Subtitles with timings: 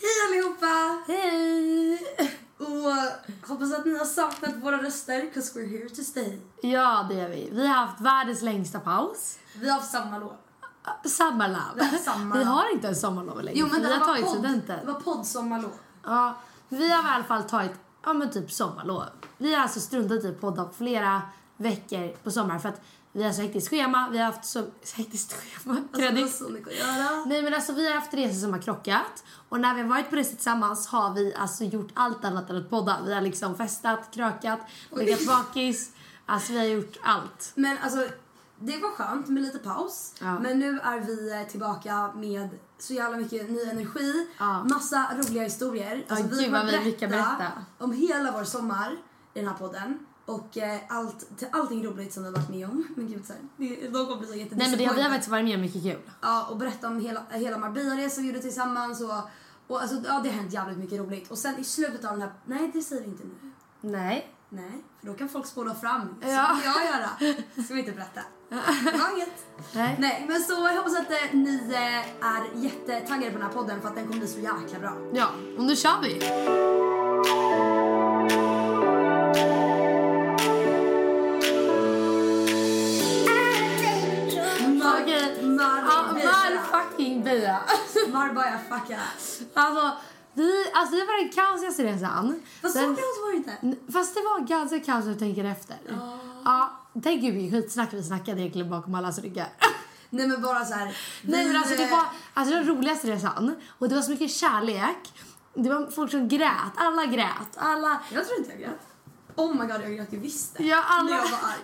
[0.00, 1.02] Hej allihopa!
[1.06, 1.98] Hej!
[2.58, 6.38] Och hoppas att ni har saknat våra röster, 'cause we're here to stay.
[6.62, 7.48] Ja, det är vi.
[7.52, 9.38] Vi har haft världens längsta paus.
[9.54, 10.32] Vi har haft samma lov.
[11.04, 11.60] Sommarlov.
[11.76, 13.58] Vi har samma- Vi har inte en sommarlov längre.
[13.58, 14.78] Jo men för det vi har var tagit podd, studenten.
[14.86, 15.72] det var poddsommarlov.
[16.04, 16.34] Ja,
[16.68, 17.72] vi har i alla fall tagit
[18.04, 19.02] ja, men typ sommarlov.
[19.38, 21.22] Vi har alltså struntat i att podda flera
[21.56, 22.80] veckor på sommaren för att
[23.12, 24.08] vi har så hektiskt schema.
[24.12, 24.64] Vi har haft så
[24.96, 25.76] hektiskt schema.
[25.92, 27.24] Alltså, så mycket att göra.
[27.26, 30.10] Nej men alltså vi har haft resor som har krockat och när vi har varit
[30.10, 32.98] på resor tillsammans har vi alltså gjort allt annat än att podda.
[33.06, 35.90] Vi har liksom festat, krökat, legat bakis.
[36.26, 37.52] Alltså vi har gjort allt.
[37.54, 38.08] Men alltså,
[38.60, 40.14] det var skönt med lite paus.
[40.20, 40.38] Ja.
[40.38, 44.26] Men nu är vi eh, tillbaka med så jävla mycket ny energi.
[44.38, 44.64] Ja.
[44.64, 46.04] Massa roliga historier.
[46.08, 47.46] Alltså, Ja, gud, vad vi brukar berätta.
[47.78, 48.92] om hela vår sommar
[49.34, 49.98] i den här podden.
[50.28, 52.86] Och eh, allt, till allting roligt som vi har varit med om.
[52.96, 55.10] Men gud, så här, det, de kommer bli så Nej men det har vi har
[55.10, 55.98] faktiskt varit med om mycket kul.
[56.22, 59.00] Ja, och berätta om hela, hela Marbella-resan vi gjorde tillsammans.
[59.00, 59.12] Och,
[59.66, 61.30] och alltså, ja, det har hänt jävligt mycket roligt.
[61.30, 62.32] Och sen i slutet av den här...
[62.44, 63.52] Nej, det säger vi inte nu.
[63.80, 64.34] Nej.
[64.48, 66.00] Nej, för då kan folk spola fram.
[66.22, 66.56] Så Ja.
[66.56, 67.34] vill jag göra.
[67.64, 68.20] ska vi inte berätta.
[68.48, 69.46] Det var inget.
[69.74, 69.96] Nej.
[69.98, 73.80] Nej, men så jag hoppas att eh, ni eh, är jättetaggade på den här podden
[73.80, 74.92] för att den kommer bli så jäkla bra.
[75.12, 75.28] Ja,
[75.58, 77.77] och nu kör vi.
[85.58, 87.58] Var fucking bia.
[88.12, 89.00] Marbella fucka.
[89.54, 89.96] Alltså,
[90.34, 92.42] vi, alltså det var den kaosigaste resan.
[92.62, 93.92] Vad så kaos var det inte?
[93.92, 95.76] Fast det var ganska kaos när du tänker efter.
[96.44, 99.48] Ja, tänk hur mycket skitsnack vi snackade egentligen bakom allas ryggar.
[100.10, 100.96] Nej men bara så här.
[101.22, 102.04] Nej men alltså det var
[102.34, 105.12] alltså den roligaste resan och det var så mycket kärlek.
[105.54, 108.00] Det var folk som grät, alla grät, alla...
[108.12, 108.80] Jag tror inte jag grät.
[109.36, 110.64] Oh my god, jag grät ju visst det.
[110.64, 111.60] Ja, alla- När jag var arg.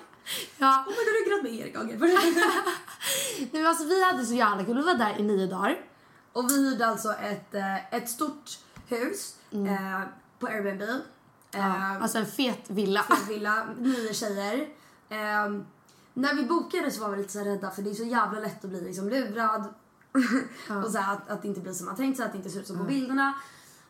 [0.59, 1.99] Ja, Oh my god, jag grät med Erik Ager.
[3.39, 5.77] Nej, men alltså, vi hade så jävla kul, vi var där i nio dagar.
[6.33, 8.59] Och vi hyrde alltså ett, eh, ett stort
[8.89, 10.01] hus eh,
[10.39, 10.83] på Airbnb.
[10.83, 10.89] Eh,
[11.57, 13.03] Ja, alltså en fet villa.
[13.03, 14.59] fet villa, nio tjejer.
[15.09, 15.51] Eh,
[16.15, 18.65] när vi bokade så var vi lite så rädda för det är så jävla lätt
[18.65, 19.65] att bli liksom lurad.
[20.85, 22.51] och så här, att, att det inte blir som man tänkt sig, att det inte
[22.51, 23.35] ser ut som på bilderna.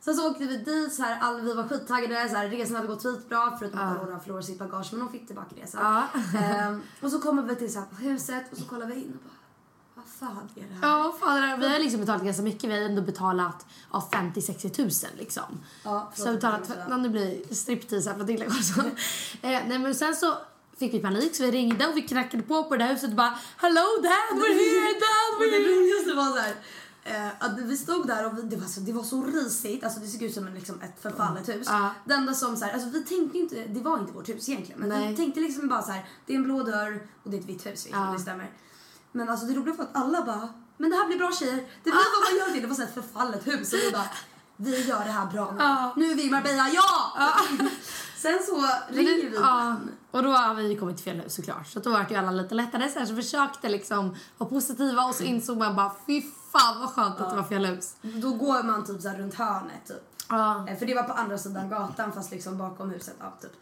[0.05, 2.89] Sen så åkte vi dit, så här, all, vi var skittaggade, så här, resan hade
[2.89, 5.69] gått skitbra förutom att Aurora förlorade sitt bagage men hon fick tillbaka det.
[5.73, 6.07] Ja.
[6.39, 9.19] Ehm, och så kommer vi till så här, på huset och så kollar vi in
[9.19, 9.35] och bara
[9.95, 10.89] vad fan är det här?
[10.99, 11.67] Ja, fan det?
[11.67, 12.71] Vi har liksom betalat ganska mycket.
[12.71, 15.61] Vi har ändå betalat ja, 50-60 tusen liksom.
[15.85, 18.87] Ja, så vi betalat, för, nu blir striptease här för Dilla Karlsson.
[19.43, 20.35] eh, nej men sen så
[20.79, 23.17] fick vi panik så vi ringde och vi knackade på på det där huset och
[23.17, 25.77] bara Hello dad, we're here dad, we're det here.
[25.77, 26.55] roligaste var så här,
[27.05, 30.07] eh, vi stod där och vi, det, var så, det var så risigt, alltså det
[30.07, 31.67] såg ut som en, liksom, ett förfallet hus.
[31.71, 31.91] Ja.
[32.05, 34.81] Det enda som så här, alltså vi tänkte inte, det var inte vårt hus egentligen
[34.81, 35.11] men Nej.
[35.11, 37.47] vi tänkte liksom bara så här, det är en blå dörr och det är ett
[37.47, 38.51] vitt hus liksom, det stämmer.
[39.13, 41.83] Men alltså det roliga var att alla bara, men det här blir bra tjejer, det
[41.83, 44.09] blir vad man gör till, det var så ett förfallet hus och vi bara,
[44.57, 46.03] vi gör det här bra nu.
[46.03, 47.13] Nu är vi i Marbella, ja!
[48.17, 49.77] Sen så ringer vi Ja,
[50.11, 51.67] och då har vi kommit till fel hus såklart.
[51.67, 55.15] Så då var ju alla lite lättare så, här, så försökte liksom vara positiva och
[55.15, 56.23] så insåg man bara fy
[56.59, 57.95] fan vad skönt att det var fel hus.
[58.03, 60.11] Då går man typ så runt hörnet typ.
[60.29, 60.69] Ja.
[60.69, 63.15] Eh, För det var på andra sidan gatan fast liksom bakom huset.
[63.21, 63.53] Ja, typ.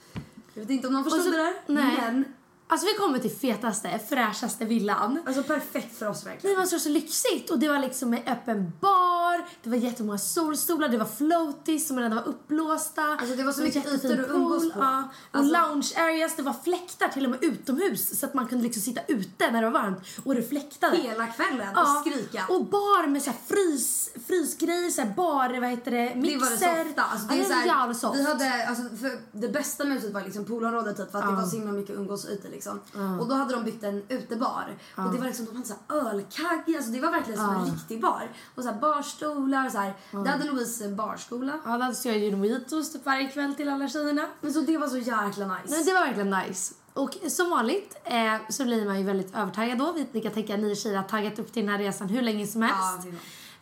[0.55, 1.55] Jag vet inte om någon förstod så- det där.
[1.67, 1.99] nej.
[2.01, 2.25] Men
[2.67, 5.19] Alltså vi kommer till fetaste, fräschaste villan.
[5.27, 6.57] alltså perfekt för oss Det verkligen.
[6.59, 9.22] var så, så lyxigt och det var liksom en öppen bar,
[9.63, 13.03] det var jättemånga solstolar, det var floaties som redan var uppblåsta.
[13.03, 14.79] Alltså, det var så mycket ytor att umgås på.
[14.81, 15.03] Ja.
[15.31, 18.65] Och Alltså- lounge areas, det var fläktar till och med utomhus så att man kunde
[18.65, 20.97] liksom sitta ute när det var varmt och det fläktade.
[20.97, 22.47] Hela kvällen Ja, och skrika.
[22.49, 26.39] Och bar med så här frys, frysgrejer, så här bar, vad heter det, det mixer.
[26.41, 27.03] var det softa.
[27.03, 27.41] Alltså, det ja,
[27.85, 28.19] är det så här, soft.
[28.19, 31.35] vi hade, alltså, för det bästa med huset var liksom poolområdet typ, för att det
[31.37, 32.81] var så himla mycket umgåsytor liksom.
[33.21, 34.77] Och då hade de byggt en utebar.
[34.97, 37.65] Och det var liksom, de hade så här ölkagge, alltså det var verkligen som en
[37.75, 38.31] riktig bar.
[38.55, 39.95] Och så här barstol stolar så här.
[40.25, 41.53] Det hade Louise barskola.
[41.65, 44.29] Ja, då så jag ju mojitos typ varje kväll till alla tjejerna.
[44.41, 45.75] Men så det var så jäkla nice.
[45.77, 46.75] Men det var verkligen nice.
[46.95, 49.93] Och som vanligt eh, så blir man ju väldigt övertaggad då.
[49.93, 52.23] Vi- Ni kan tänka att ni tjejer har taggat upp till den här resan hur
[52.23, 53.09] länge som Ja, helst.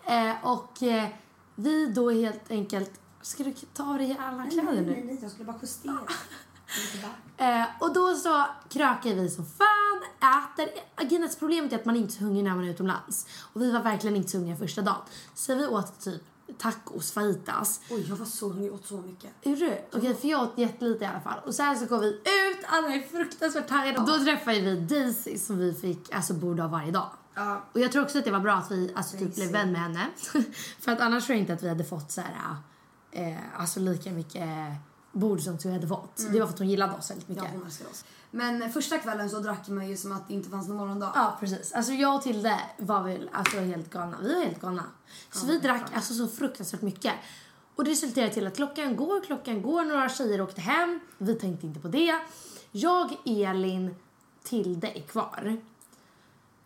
[0.05, 0.29] fan.
[0.29, 1.09] eh, och eh,
[1.55, 2.91] vi då helt enkelt...
[3.23, 4.81] Ska du ta av dig alla kläder nu?
[4.91, 5.99] Nej, nej, jag skulle bara justera.
[7.37, 10.69] Eh, och då så krökar vi som fan, äter.
[10.95, 13.27] Agendas problemet är att man inte är så hungrig när man är utomlands.
[13.53, 15.03] Och vi var verkligen inte så hungriga första dagen.
[15.35, 16.23] Så vi åt typ
[16.59, 17.81] tacos, fajitas.
[17.91, 19.31] Oj, jag var så hungrig och åt så mycket.
[19.43, 19.99] Gjorde du?
[19.99, 21.39] Okej, för jag åt jättelite i alla fall.
[21.47, 23.99] Och sen så går vi ut, alla är fruktansvärt taggade.
[23.99, 27.11] Och då träffade vi Daisy som vi fick alltså bord av varje dag.
[27.35, 27.65] Ja.
[27.73, 29.81] Och jag tror också att det var bra att vi alltså, typ blev vän med
[29.81, 30.07] henne.
[30.81, 32.57] för att annars tror jag inte att vi hade fått så här,
[33.11, 34.49] eh, alltså lika mycket
[35.13, 36.17] bord som vi hade fått.
[36.17, 37.45] Det var för att hon gillade oss väldigt mycket.
[37.45, 38.05] Ja, hon oss.
[38.31, 41.13] Men första kvällen så drack man ju som att det inte fanns någon morgondag.
[41.15, 41.73] Ja, precis.
[41.73, 44.17] Alltså jag och Tilde var väl alltså helt galna.
[44.23, 44.85] Vi var helt galna.
[45.33, 47.15] Så vi drack alltså så fruktansvärt mycket.
[47.77, 51.01] Och det resulterade till att klockan går, klockan går, några tjejer åkte hem.
[51.19, 52.21] Vi tänkte inte på det.
[52.73, 53.95] Jag, Elin,
[54.43, 55.57] Tilde är kvar.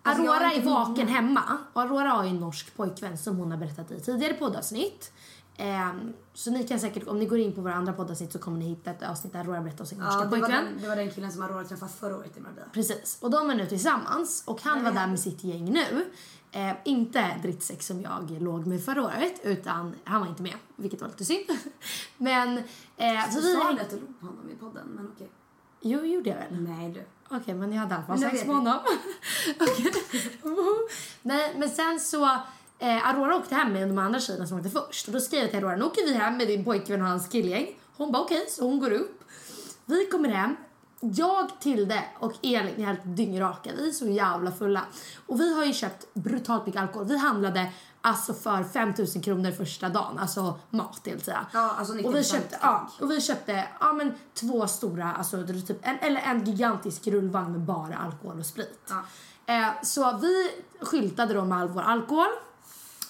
[0.02, 1.58] Alltså, Aurora är vaken hemma.
[1.72, 5.12] Och Aurora har ju en norsk pojkvän som hon har berättat i tidigare poddavsnitt.
[5.56, 8.58] Ehm, så ni kan säkert, om ni går in på våra andra poddavsnitt så kommer
[8.58, 10.78] ni hitta ett avsnitt där Aurora berättar om sin norska Ja, det, var pojkvän.
[10.80, 12.66] det var den killen som Aurora träffade förra året i Marbella.
[12.72, 13.18] Precis.
[13.20, 16.06] Och de är nu tillsammans och han var där med sitt gäng nu.
[16.52, 21.00] Eh, inte drittsex som jag låg med förra året utan han var inte med, vilket
[21.00, 21.46] var lite synd.
[22.16, 22.58] Men
[22.96, 23.54] eh, så Du vi...
[23.54, 25.30] sa det att du låg på honom i podden, men okej.
[25.80, 26.60] Jo, gjorde jag väl?
[26.62, 27.02] Nej du.
[27.36, 28.78] Okej, men jag hade i alla fall sex med honom.
[31.22, 32.38] Nej, men sen så...
[32.84, 35.06] Eh, Aurora åkte hem med de andra tjejerna som åkte först.
[35.06, 37.28] Och då skrev jag till Aurora, nu åker vi hem med din pojkvän och hans
[37.28, 37.66] killgäng.
[37.96, 39.24] Hon bara okej, så hon går upp.
[39.84, 40.56] Vi kommer hem.
[41.00, 43.70] Jag, Tilde och Elin är helt dyngraka.
[43.76, 44.82] Vi är så jävla fulla.
[45.26, 47.06] Och vi har ju köpt brutalt mycket alkohol.
[47.06, 50.18] Vi handlade alltså för 5000 kronor första dagen.
[50.18, 51.46] Alltså mat, det vill säga.
[51.52, 55.46] Ja, alltså och vi 90% köpte, ja, och vi köpte ja, men, två stora, alltså
[55.46, 58.80] typ en, eller en gigantisk rullvagn med bara alkohol och sprit.
[58.88, 59.04] Ja.
[59.54, 60.50] Eh, så vi
[60.80, 62.28] skyltade då med all vår alkohol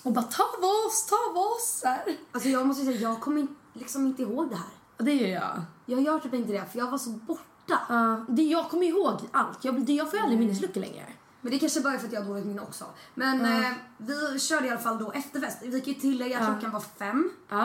[0.05, 1.79] och bara ta av oss, ta av oss.
[1.83, 2.03] så här.
[2.33, 5.05] Alltså jag måste säga, jag kommer in- liksom inte ihåg det här.
[5.05, 5.63] Det gör jag.
[5.87, 7.43] Jag gör typ inte det, för jag var så borta.
[7.89, 9.65] Ja, det, jag kommer ihåg allt.
[9.65, 11.07] Jag, det, jag får ju aldrig minnesluckor längre.
[11.41, 12.85] Men det kanske bara är för att jag har dåligt minne också.
[13.15, 15.59] Men eh, vi körde i alla fall då efterfest.
[15.63, 17.31] Vi kan ju tillägga att klockan var fem.
[17.49, 17.63] Ja.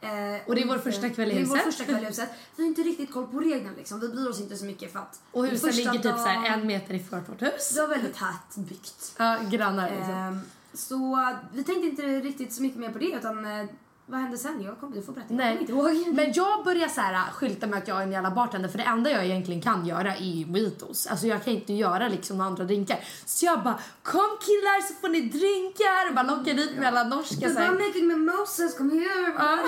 [0.00, 0.08] Eh,
[0.48, 1.64] Och det är vår första kväll i Det är vår huset.
[1.74, 2.28] första kväll i huset.
[2.56, 4.00] Vi har inte riktigt koll på reglerna liksom.
[4.00, 5.20] Vi bryr oss inte så mycket för att...
[5.32, 7.70] Och huset ligger typ så här dagen- en meter ifrån vårt hus.
[7.74, 9.14] Det var väldigt tätt byggt.
[9.18, 10.14] Ja, grannar liksom.
[10.14, 10.40] Ehm,
[10.78, 13.66] så eh, vi tänkte inte riktigt så mycket mer på det utan eh,
[14.10, 14.62] vad hände sen?
[14.62, 15.34] Jag kommer, du får berätta.
[15.34, 15.66] Jag Nej.
[15.66, 16.14] kommer inte ihåg.
[16.14, 18.84] Men jag börjar så här skylta med att jag är en jävla bartender för det
[18.84, 21.06] enda jag egentligen kan göra är mojitos.
[21.06, 22.98] Alltså jag kan inte göra liksom andra drinkar.
[23.24, 27.04] Så jag bara kom killar så får ni drinkar och bara lockar dit med alla
[27.04, 29.34] norska Du bara making mimosas, come here.
[29.38, 29.58] Ja.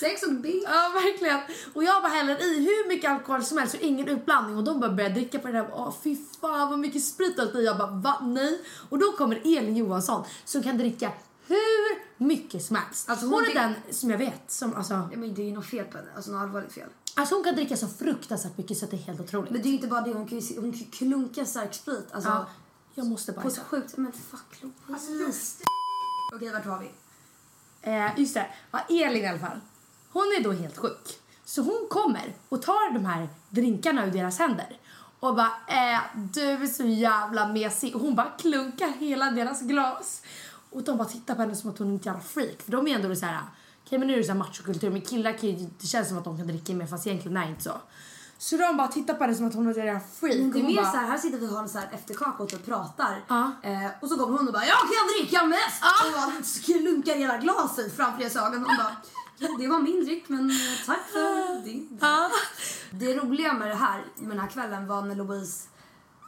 [0.00, 0.62] Sex och beef.
[0.64, 1.40] Ja verkligen.
[1.74, 4.80] Och jag bara häller i hur mycket alkohol som helst och ingen uppblandning och de
[4.80, 5.68] bara börjar dricka på det där.
[5.72, 7.64] Åh fy fan vad mycket sprit allt i.
[7.64, 8.18] Jag bara va?
[8.22, 8.60] Nej.
[8.88, 11.12] Och då kommer Elin Johansson som kan dricka
[11.48, 13.08] hur mycket som helst.
[13.10, 15.66] Alltså, hon, hon är den som jag vet som alltså, men det är ju något
[15.66, 16.88] fel på henne, alltså något allvarligt fel.
[17.14, 19.50] alltså hon kan dricka så fruktansvärt mycket så att det är helt otroligt.
[19.50, 22.06] Men det är ju inte bara det, hon kan ju, hon kan klunka stark sprit.
[22.12, 22.46] Alltså, Ja,
[22.94, 23.60] jag måste på bajsa.
[23.60, 23.96] ett sjukt...
[23.96, 24.62] Men fuck
[25.08, 25.64] Louise.
[26.34, 26.90] Okej, vart var vi?
[27.82, 28.46] Eh, just det.
[28.70, 29.60] Ja, Elin i alla fall.
[30.12, 31.18] Hon är då helt sjuk.
[31.44, 34.78] Så hon kommer och tar de här drinkarna ur deras händer
[35.20, 37.94] och bara eh, du är så jävla mesig.
[37.94, 40.22] Och hon bara klunkar hela deras glas.
[40.70, 42.62] Och de bara tittar på henne som att hon är en jävla freak.
[42.62, 43.40] För de är ändå så här,
[43.86, 46.24] okej men nu är det så här machokultur men killar kan det känns som att
[46.24, 47.72] de kan dricka mer fast egentligen är inte så.
[48.38, 50.38] Så de bara tittar på henne som att hon är jävla freak.
[50.38, 51.88] Men det är mer bara, så här, här sitter vi och har en så här
[51.92, 53.24] efterkaka och typ pratar.
[53.28, 53.52] Ja.
[53.62, 56.32] Eh, och så kommer hon och bara “Jag kan dricka mest!” och bara
[56.64, 58.64] klunkar hela glaset framför deras ögon.
[58.64, 58.96] Hon bara
[59.58, 61.98] “Det var min dryck men eh, tack för din”.
[62.90, 65.68] Det roliga med det här, med den här kvällen var när Louise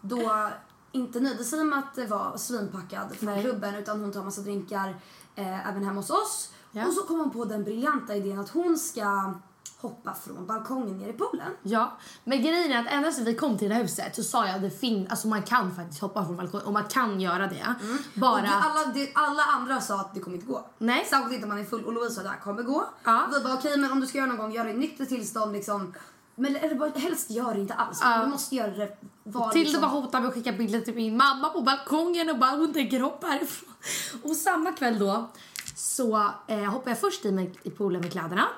[0.02, 0.48] då
[0.92, 3.42] inte nöjde sig med att det var svinpackad från Nej.
[3.42, 4.88] klubben utan hon tar massa drinkar
[5.36, 6.50] eh, även hemma hos oss.
[6.72, 6.86] Ja.
[6.86, 9.34] Och så kom hon på den briljanta idén att hon ska
[9.80, 11.52] hoppa från balkongen ner i poolen.
[11.62, 14.46] Ja, men grejen är att ända sedan vi kom till det här huset så sa
[14.46, 17.46] jag att det fin- alltså man kan faktiskt hoppa från balkongen och man kan göra
[17.46, 17.74] det.
[18.14, 20.66] Bara Och det, alla, det, alla andra sa att det kommer inte gå.
[20.78, 21.06] Nej.
[21.10, 21.84] Särskilt inte om man är full.
[21.84, 22.84] Och Louise sa att det här kommer gå.
[23.04, 23.28] Ja.
[23.34, 25.52] Vi bara okej men om du ska göra någon gång, gör det i nyktert tillstånd
[25.52, 25.94] liksom.
[26.34, 28.00] Men eller bara, helst gör det inte alls.
[28.02, 28.22] Ja.
[28.24, 28.96] Du måste göra det.
[29.32, 32.38] Var, Tilde liksom, bara hotade med att skicka bilder till min mamma på balkongen och
[32.38, 33.74] bara hon tänker hoppa härifrån.
[34.22, 35.30] Och samma kväll då
[35.76, 38.48] så eh, hoppade jag först i, mig, i poolen med kläderna.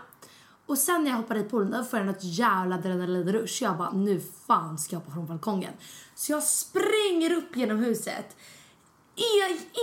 [0.67, 3.63] Och sen när jag hoppade i poolen då får jag något jävla adrenalinrush.
[3.63, 5.73] Jag bara nu fan ska jag hoppa från balkongen.
[6.15, 8.37] Så jag springer upp genom huset.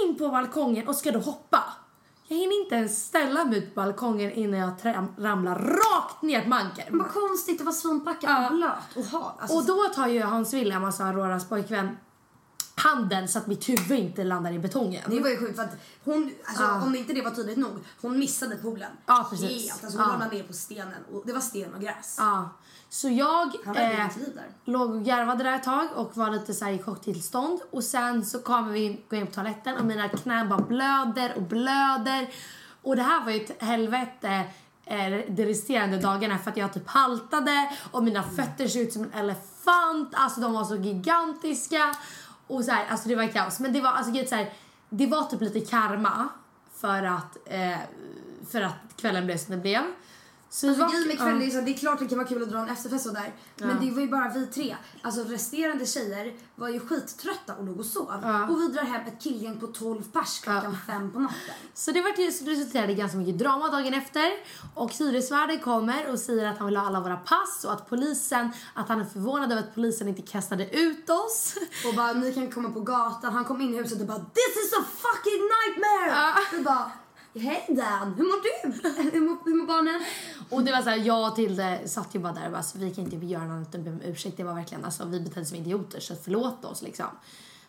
[0.04, 1.64] In på balkongen och ska då hoppa.
[2.32, 6.42] Jag hinner inte ens ställa mig ut på balkongen innan jag tram- ramlar rakt ner
[6.42, 6.98] på manken.
[6.98, 9.34] Vad konstigt, det var svinpackat och blöt och halt.
[9.40, 11.98] Alltså, Och då tar ju Hans William, alltså Auroras pojkvän,
[12.76, 15.04] handen så att mitt huvud inte landar i betongen.
[15.08, 17.72] Det var ju sjukt för att hon, alltså, om inte det var tydligt nog,
[18.02, 18.92] hon missade poolen.
[19.06, 19.70] Ja, precis.
[19.70, 19.84] Helt.
[19.84, 20.14] Alltså, hon Ja.
[20.14, 22.16] ramlade ner på stenen och det var sten och gräs.
[22.18, 22.50] Ja.
[22.90, 24.08] Så jag Han eh,
[24.66, 27.60] låg och garvade där ett tag och var lite så här i chocktillstånd.
[27.72, 31.42] Och sen så kommer vi går in på toaletten och mina knän bara blöder och
[31.42, 32.30] blöder.
[32.82, 34.44] Och det här var ju ett helvete
[34.86, 39.04] eh, de resterande dagarna för att jag typ haltade och mina fötter såg ut som
[39.04, 40.10] en elefant.
[40.14, 41.96] Alltså de var så gigantiska.
[42.48, 43.60] Och så här, alltså det var kaos.
[43.60, 44.54] Men det var alltså så här,
[44.90, 46.30] det var typ lite karma
[46.76, 47.78] för att, eh,
[48.52, 49.82] för att kvällen blev som det blev.
[50.52, 51.24] Så Alltså, grejen med ja.
[51.24, 53.14] kvällen är så det är klart det kan vara kul att dra en efterfest och
[53.14, 53.34] där.
[53.58, 54.76] Men det var ju bara vi tre.
[55.02, 58.08] Alltså resterande tjejer var ju skittrötta och låg och sov.
[58.50, 61.56] Och vi drar hem ett killgäng på 12 pers klockan fem på natten.
[61.74, 64.32] Så det, var, det resulterade i ganska mycket drama dagen efter.
[64.76, 68.52] Och hyresvärden kommer och säger att han vill ha alla våra pass och att polisen,
[68.74, 71.56] att han är förvånad över att polisen inte kastade ut oss.
[71.88, 73.34] Och bara ni kan komma på gatan.
[73.34, 76.34] Han kom in i huset och bara this is a fucking nightmare!
[76.52, 76.92] Vi bara
[77.34, 78.72] hej Dan, hur mår du?
[79.12, 80.02] hur, mår, hur mår barnen?
[80.50, 82.78] Och det var så här, jag och Tilde satt ju bara där och bara, alltså,
[82.78, 84.38] vi kan inte göra något annat än be om ursäkt.
[84.38, 87.06] Det var verkligen, alltså vi betedde som idioter så förlåt oss liksom.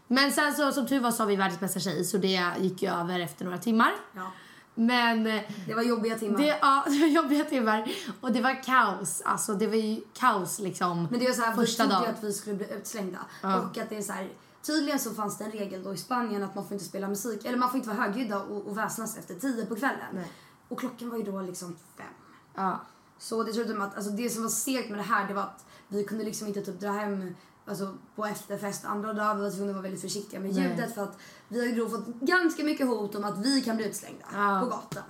[0.07, 2.83] Men sen så som tur var så har vi världens bästa tjej så det gick
[2.83, 3.93] ju över efter några timmar.
[4.13, 4.31] Ja.
[4.75, 5.25] Men
[5.67, 6.39] Det var jobbiga timmar.
[6.39, 7.91] det, ja, det var jobbiga timmar
[8.21, 9.23] och det var kaos.
[9.25, 11.09] Alltså det var ju kaos liksom.
[11.11, 12.15] Men det var så här, första dagen.
[12.15, 13.19] att vi skulle bli utslängda.
[13.43, 14.29] Och att det är så här,
[14.63, 17.45] tydligen så fanns det en regel då i Spanien att man får inte spela musik,
[17.45, 20.25] eller man får inte vara högljudda och, och väsnas efter tio på kvällen.
[20.69, 22.07] Och klockan var ju då liksom fem.
[22.55, 22.81] Ja.
[23.19, 26.05] Så med att, alltså det som var segt med det här det var att vi
[26.05, 27.35] kunde liksom inte typ dra hem
[27.67, 29.35] alltså, på efterfest andra dagar.
[29.35, 30.63] Vi var tvungna att vara väldigt försiktiga med Nej.
[30.63, 33.87] ljudet för att vi har ju fått ganska mycket hot om att vi kan bli
[33.89, 34.61] utslängda Ja.
[34.63, 35.05] på gatan.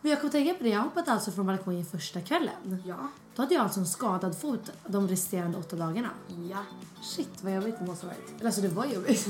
[0.00, 2.82] Men jag kom att tänka på det, jag hoppade alltså från balkongen första kvällen.
[2.84, 3.08] Ja.
[3.36, 6.10] Då hade jag alltså en skadad fot de resterande åtta dagarna.
[6.50, 6.64] Ja.
[7.02, 8.34] Shit vad jobbigt det måste ha varit.
[8.36, 9.26] Eller alltså det var jobbigt.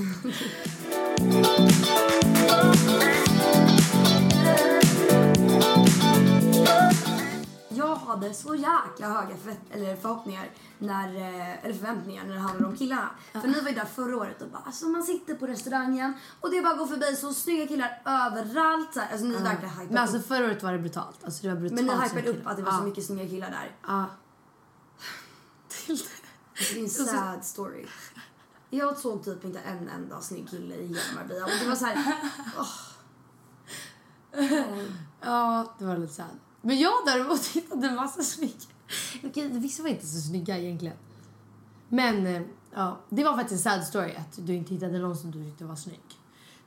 [7.82, 12.72] Jag hade så jäkla höga förvät- eller förhoppningar när, eh, eller förväntningar när det handlade
[12.72, 13.10] om killarna.
[13.32, 16.50] För ni var ju där förra året och bara alltså man sitter på restaurangen och
[16.50, 18.94] det bara går förbi så snygga killar överallt.
[18.94, 19.12] Så här.
[19.12, 20.26] Alltså ni verkligen hypade Men alltså upp.
[20.26, 21.24] förra året var det brutalt.
[21.24, 21.86] Alltså det var brutalt.
[21.86, 22.78] Men ni hypade upp att det var ja.
[22.78, 23.76] så mycket snygga killar där.
[23.86, 24.06] Ja.
[25.88, 27.86] Alltså, det är en sad story.
[28.70, 31.84] Jag såg typ inte en enda snygg kille i hela Marbella och det var så
[31.84, 32.14] här.
[32.58, 32.66] åh.
[35.20, 36.26] Ja, det var lite sad.
[36.62, 38.54] Men jag däremot hittade en massa snygga.
[39.24, 40.96] Okej, vissa var inte så snygga egentligen.
[41.88, 42.42] Men eh,
[42.74, 45.64] ja, det var faktiskt en sad story att du inte hittade någon som du tyckte
[45.64, 46.00] var snygg.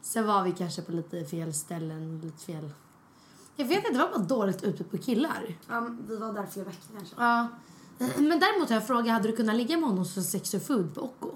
[0.02, 2.70] Sen var vi kanske på lite fel ställen, lite fel...
[3.56, 5.58] Jag vet inte, det var bara dåligt utbud på killar.
[5.68, 7.16] Ja, vi var där flera veckor kanske.
[7.18, 7.48] Ja.
[7.98, 10.96] Men däremot har jag frågat, hade du kunnat ligga med honom som sex och food
[10.96, 11.32] på Occo?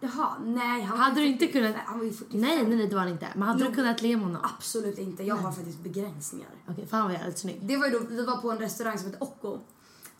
[0.00, 0.82] Jaha, nej.
[0.82, 2.40] Han Hade ju du inte 40 kunnat- Nej, han var ju 45.
[2.40, 3.28] Nej, nej, nej, det var han inte.
[3.34, 3.68] Men hade Jo.
[3.70, 4.42] du kunnat ligga med honom?
[4.56, 5.22] Absolut inte.
[5.22, 6.48] Jag har faktiskt begränsningar.
[6.68, 7.58] Okej, för han var jävligt snygg.
[7.62, 9.58] Det var ju då, vi var på en restaurang som heter Occo.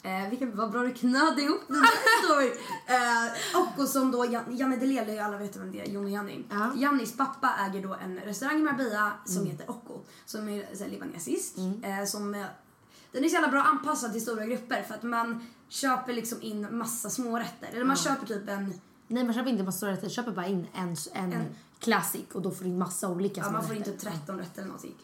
[0.02, 1.84] Eh, vilket vad bra du knödde ihop där
[2.24, 2.52] story.
[2.86, 6.44] Eh, Occo som då, Jan- Janne Delele, alla vet vem det är, Jon och Janni.
[6.50, 6.64] Ja.
[6.64, 6.78] Mm.
[6.80, 10.00] Jannis pappa äger då en restaurang i Marbella som heter Occo.
[10.26, 11.54] Som är så här, libanesisk.
[11.58, 12.46] Eh, som, eh,
[13.12, 16.78] den är så jävla bra anpassad till stora grupper för att man köper liksom in
[16.78, 17.68] massa smårätter.
[17.72, 20.02] Eller man köper typ en, Nej, man köper inte massa rätter.
[20.02, 23.40] Jag köper bara in en, en, En- classic och då får du in massa olika
[23.40, 24.94] ja, man får inte 13 rätter eller någonting.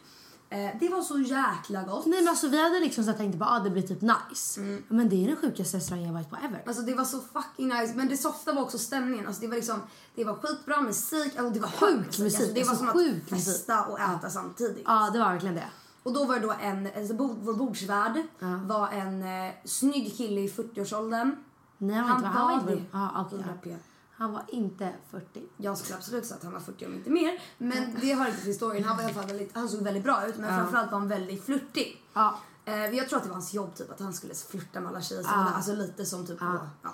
[0.51, 2.07] Eh, det var så jäkla gott.
[2.07, 4.61] Nej men alltså vi hade liksom så här tänkt bara ah, det blir typ nice.
[4.61, 4.83] Mm.
[4.89, 6.63] Men det är den sjukaste restaurangen jag varit på ever.
[6.67, 7.95] Alltså det var så fucking nice.
[7.95, 9.27] Men det softa var också stämningen.
[9.27, 9.81] Alltså det var liksom,
[10.15, 11.37] det var skitbra musik.
[11.37, 13.47] Alltså det var Sjuk hög musik, Alltså det var alltså som sjuk att musik.
[13.55, 14.83] festa och äta samtidigt.
[14.87, 15.69] Ja det var verkligen det.
[16.03, 18.23] Och då var det då en, alltså bord, vår bordsvärd
[18.67, 21.37] var en eh, snygg kille i 40-årsåldern.
[21.79, 23.77] Nej han, Han var inte, han var var inte ja, okej, 100 ja.
[24.19, 25.43] Han var inte 40.
[25.57, 27.43] Jag skulle absolut säga att han var 40 om inte mer.
[27.59, 28.85] Men det har inte till historien.
[28.85, 30.37] Han var i alla fall väldigt, han såg väldigt bra ut.
[30.37, 32.05] Men framförallt var han väldigt flirtig.
[32.13, 32.39] Ja.
[32.65, 35.03] Eh, jag tror att det var hans jobb typ att han skulle flirta med alla
[35.03, 35.23] tjejer.
[35.23, 35.51] Ja.
[35.55, 36.91] Alltså lite som typ på, ja.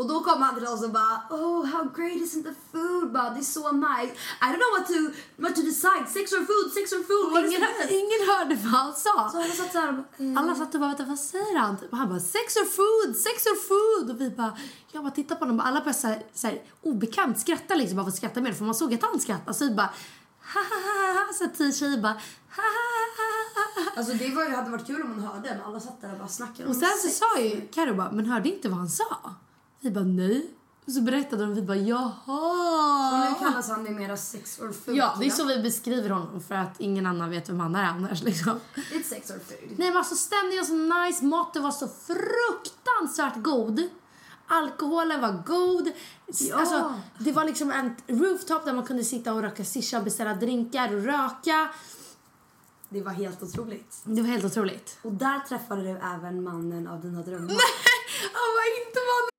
[0.00, 3.12] Och då kom han till oss och bara Oh how great isn't the food?
[3.12, 4.12] Bara, det är så nice.
[4.42, 4.98] I don't know what to,
[5.44, 6.04] what to decide.
[6.16, 7.26] Sex or food, sex or food.
[7.34, 7.90] What Ingen, it?
[8.02, 9.16] ingen hörde vad han sa.
[9.32, 11.76] Så alla satt såhär bara, eh, Alla satt och bara, vänta, vad säger han?
[11.90, 14.10] Och han bara, sex or food, sex or food.
[14.10, 14.52] Och vi bara,
[14.92, 17.96] jag bara tittar på honom och alla började så här, så här, obekant skratta liksom,
[17.96, 18.52] bara för att skratta mer.
[18.52, 19.54] För man såg att han skrattade.
[19.54, 19.90] Så vi bara,
[20.54, 21.32] ha ha ha ha.
[21.38, 22.12] Så tio tjejer bara,
[22.58, 22.88] ha ha
[23.18, 23.28] ha
[23.84, 23.90] ha.
[23.98, 26.18] Alltså det var, ju- hade varit kul om hon hörde men alla satt där och
[26.18, 29.34] bara snackade Och sen så sa ju Carro bara, men hörde inte vad han sa?
[29.80, 30.50] Vi bara, nej.
[30.86, 33.28] Och så berättade de och vi bara jaha.
[33.28, 34.96] nu kallas han numera sex or food.
[34.96, 37.84] Ja, det är så vi beskriver honom för att ingen annan vet vem han är
[37.84, 38.60] annars liksom.
[38.74, 39.78] It's sex or food.
[39.78, 43.88] Nej men alltså stämningen var så nice, maten var så fruktansvärt god.
[44.46, 45.92] Alkoholen var god.
[46.26, 46.56] Ja.
[46.56, 50.34] Alltså, det var liksom en rooftop där man kunde sitta och röka shisha och beställa
[50.34, 51.70] drinkar och röka.
[52.88, 54.00] Det var helt otroligt.
[54.04, 54.98] Det var helt otroligt.
[55.02, 57.54] Och där träffade du även mannen av dina drömmar.
[58.32, 59.39] Han var inte van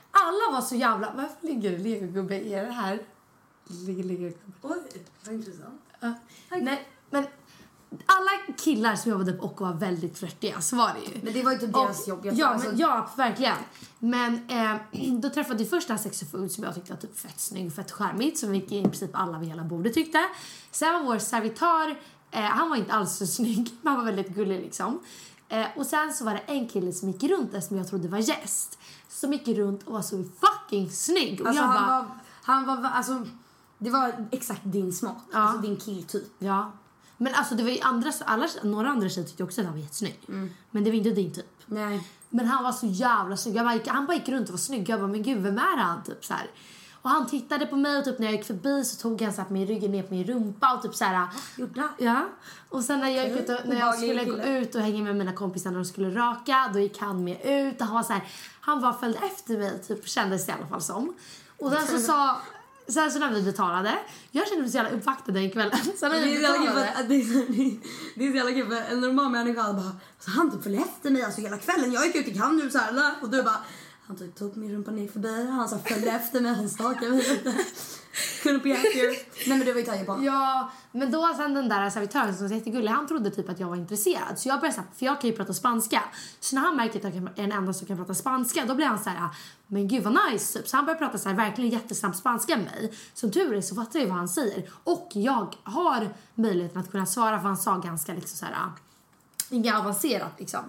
[0.11, 1.13] Alla var så jävla...
[1.15, 2.99] Varför ligger det legogubbe i det här?
[3.67, 4.37] Ligger legogubbe.
[4.61, 4.77] Oj,
[5.25, 5.81] vad intressant.
[5.99, 6.13] Ja.
[6.49, 7.25] Nej, men
[8.05, 11.21] alla killar som jobbade på Occo var väldigt flörtiga, så var det ju.
[11.23, 12.25] Men det var ju typ deras jobb.
[12.25, 13.57] Jag ja, alltså, men, ja, verkligen.
[13.99, 14.75] Men eh,
[15.21, 17.39] då träffade vi först den här Sex och Food som jag tyckte var typ fett
[17.39, 20.19] snygg och fett charmigt som i princip alla vid hela bordet tyckte.
[20.71, 21.89] Sen var vår servitör,
[22.31, 24.99] eh, han var inte alls så snygg, men han var väldigt gullig liksom.
[25.51, 28.07] Eh, och sen så var det en kille som gick runt där som jag trodde
[28.07, 28.77] var gäst.
[29.09, 31.41] Som gick runt och var så fucking snygg.
[31.41, 32.07] Och Alltså, jag han, bara, var,
[32.43, 33.25] han var, alltså,
[33.77, 35.17] det var exakt din smak.
[35.33, 35.39] Ja.
[35.39, 36.33] Alltså din killtyp.
[36.39, 36.71] ja.
[37.17, 39.81] Men alltså det var ju andra, alla, några andra tjejer tyckte också att han var
[39.81, 40.19] jättesnygg.
[40.71, 41.45] Men det var inte din typ.
[41.65, 42.07] Nej.
[42.29, 43.55] Men han var så jävla snygg.
[43.55, 44.89] Bara han bara gick runt och var snygg.
[44.89, 46.03] Jag bara, men gud, vem är han?
[46.03, 46.47] Typ så här.
[47.01, 49.43] Och han tittade på mig och typ när jag gick förbi så tog han så
[49.49, 51.27] min rygg ner på min rumpa och typ så här.
[51.57, 51.87] Gjorde?
[51.97, 52.29] Ja.
[52.69, 55.15] Och sen när jag, gick ut och, när jag skulle gå ut och hänga med
[55.15, 58.13] mina kompisar när de skulle röka, då gick han med ut och han var så
[58.13, 58.23] här,
[58.61, 61.13] han bara följde efter mig typ kändes det i alla fall som.
[61.59, 62.37] Och sen så sa,
[62.87, 63.97] sen så när vi betalade,
[64.31, 65.77] jag kände mig så jävla uppvaktad den kvällen.
[65.97, 67.15] Sen när Det är så jävla kul det
[68.25, 71.41] är så- jävla en normal människa hade bara så han typ följde efter mig alltså
[71.41, 71.91] hela kvällen.
[71.91, 73.57] Jag gick ut i kan nu så här och du bara
[74.11, 77.29] han typ tog min rumpa ner förbi, han så följde efter mig, han stakade mig
[77.29, 77.55] lite.
[78.43, 79.09] Couldn't be happier.
[79.47, 80.19] Nej men det var ju taget på.
[80.21, 83.67] Ja, men då sen den där servitören som var jättegullig, han trodde typ att jag
[83.67, 84.39] var intresserad.
[84.39, 86.03] Så jag började såhär, för jag kan ju prata spanska.
[86.39, 88.85] Så när han märker att jag är den enda som kan prata spanska, då blir
[88.85, 89.29] han så här,
[89.67, 90.67] men gud vad nice typ.
[90.67, 92.93] Så han börjar prata så här verkligen jättesnabbt spanska med mig.
[93.13, 94.69] Som tur är så fattar jag vad han säger.
[94.83, 98.55] Och jag har möjligheten att kunna svara för han sa ganska liksom så här,
[99.49, 100.61] inget avancerat liksom.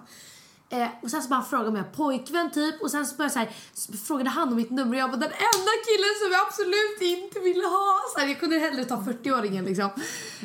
[0.72, 3.38] Eh, och sen så bara frågade om jag pojkvän typ och sen så, började så,
[3.38, 6.46] här, så frågade han om mitt nummer och jag var den enda killen som jag
[6.46, 7.98] absolut inte ville ha.
[8.14, 9.90] Så här, jag kunde hellre ta 40-åringen liksom.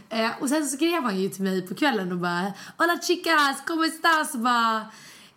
[0.09, 3.63] Eh, och sen så skrev han ju till mig på kvällen och bara Hola chicas,
[3.67, 4.33] como estas?
[4.33, 4.85] Och bara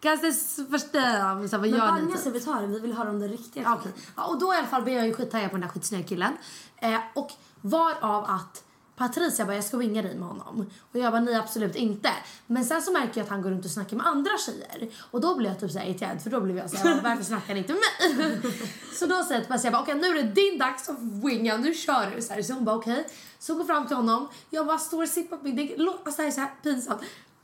[0.00, 1.48] Gastes förstör.
[1.48, 2.00] Så Men gör ni?
[2.00, 2.24] banga typ?
[2.24, 3.92] servitören, vi vill höra om den riktiga okej.
[4.16, 6.32] Ja, och då i alla fall blev jag ju skittaggad på den där skitsnygga killen.
[6.76, 8.64] Eh, och varav att
[9.00, 10.66] Patricia bara, jag ska vinga dig med honom.
[10.92, 12.10] Och jag bara, nej absolut inte.
[12.46, 14.88] Men sen så märker jag att han går runt och snackar med andra tjejer.
[15.10, 17.56] Och då blir jag typ såhär irriterad för då blev jag såhär, varför snackar han
[17.56, 18.40] inte med mig?
[18.98, 20.98] så då säger jag till Patricia, jag bara, okej nu är det din dags att
[21.00, 22.22] winga, nu kör du.
[22.22, 23.06] Så, här, så hon bara okej.
[23.38, 25.70] Så går fram till honom, jag bara står och sippar på min däck.
[25.78, 27.00] Alltså det här är så här pinsamt.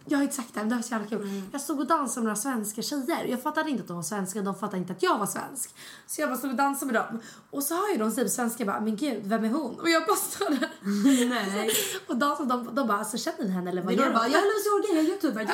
[0.09, 1.43] Jag har inte sagt det, var så jävla kul.
[1.53, 3.25] Jag stod och dansade med några svenska tjejer.
[3.25, 5.75] Jag fattade inte att de var svenska, de fattade inte att jag var svensk.
[6.07, 7.21] Så jag bara stod och dansade med dem.
[7.51, 9.81] Och så hör ju de på svenska bara, men gud, vem är hon?
[9.81, 10.71] Och jag bara står där
[11.29, 11.71] Nej.
[12.07, 12.49] och dansade.
[12.49, 14.13] De, de bara, så känner ni henne eller vad gör hon?
[14.33, 15.45] jag är jag är youtuber.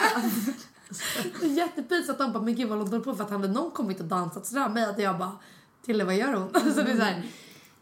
[1.40, 2.18] Det är jättepinsamt.
[2.18, 4.68] De bara, men gud vad håller på för att hade någon kommit och dansat sådär
[4.68, 5.32] med att jag bara,
[5.84, 6.48] Tille vad gör hon?
[6.74, 7.22] så det är så här,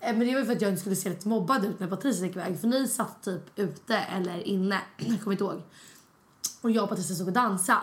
[0.01, 1.89] eh, men det var ju för att jag inte skulle se lite mobbad ut när
[1.89, 2.61] Patricia gick iväg.
[2.61, 5.63] För ni satt typ ute eller inne, jag kommer inte ihåg.
[6.61, 7.81] Och jag och Patricia stod och dansade.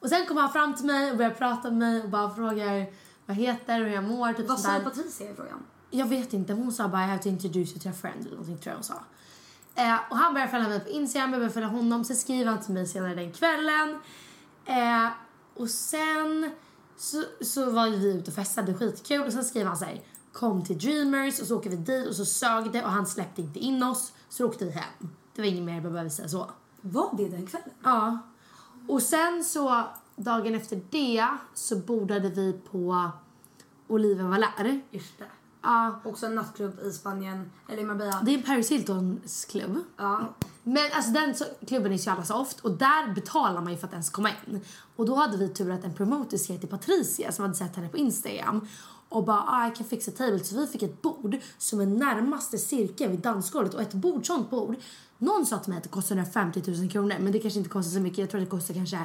[0.00, 2.86] Och sen kom han fram till mig och började prata med mig och bara frågar
[3.26, 4.32] vad jag heter och hur jag mår.
[4.32, 5.62] Typ Vad säger Patricia i frågan?
[5.90, 8.30] Jag vet inte, hon sa bara I have to introduce you to a friend eller
[8.30, 9.00] någonting tror jag hon sa.
[9.74, 12.04] Eh, och han började följa mig på Instagram, jag började följa honom.
[12.04, 14.00] Sen skriver han till mig senare den kvällen.
[14.64, 15.08] Eh,
[15.54, 16.50] och sen
[16.96, 19.26] så, så var vi ute och festade, skitkul.
[19.26, 22.16] Och sen skriver han så här, kom till Dreamers och så åker vi dit och
[22.16, 24.12] så sög det och han släppte inte in oss.
[24.28, 25.10] Så åkte vi hem.
[25.34, 26.50] Det var inget mer, jag behöver säga så.
[26.80, 27.70] Var det den kvällen?
[27.82, 28.18] Ja.
[28.88, 29.84] Och sen så
[30.16, 33.10] dagen efter det så bordade vi på
[33.88, 34.80] Oliven Valar.
[34.90, 35.24] Just det.
[35.62, 38.20] Ja, Också en nattklubb i Spanien, eller i Marbella.
[38.22, 39.78] det är Paris Hiltons klubb.
[39.96, 40.20] Ja.
[40.62, 43.86] Men alltså den så, klubben är så jävla soft och där betalar man ju för
[43.86, 44.60] att ens komma in.
[44.96, 47.88] Och då hade vi tur att en promoter skrev till Patricia som hade sett henne
[47.88, 48.66] på Instagram
[49.08, 50.44] och bara ah, I can fix a table.
[50.44, 54.50] Så vi fick ett bord som är närmaste cirkeln vid dansgolvet och ett bord, sånt
[54.50, 54.76] bord.
[55.18, 57.90] Någon sa till mig att det kostar 150 000 kronor men det kanske inte kostar
[57.90, 58.18] så mycket.
[58.18, 58.98] Jag tror att det kostar kanske